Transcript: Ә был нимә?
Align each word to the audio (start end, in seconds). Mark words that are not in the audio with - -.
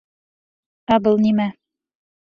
Ә 0.95 0.99
был 1.09 1.23
нимә? 1.27 1.49